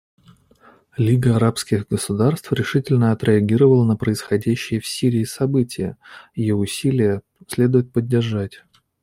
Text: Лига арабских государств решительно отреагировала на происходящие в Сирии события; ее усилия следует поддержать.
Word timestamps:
Лига 0.97 1.35
арабских 1.35 1.87
государств 1.87 2.51
решительно 2.51 3.11
отреагировала 3.11 3.85
на 3.85 3.95
происходящие 3.95 4.79
в 4.79 4.87
Сирии 4.87 5.25
события; 5.25 5.95
ее 6.33 6.55
усилия 6.55 7.21
следует 7.47 7.93
поддержать. 7.93 8.63